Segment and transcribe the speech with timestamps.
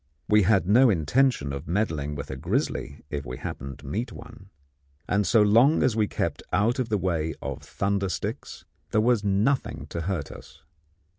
[0.27, 4.49] We had no intention of meddling with a grizzly if we happened to meet one,
[5.07, 9.23] and so long as we kept out of the way of thunder sticks there was
[9.23, 10.63] nothing to hurt us.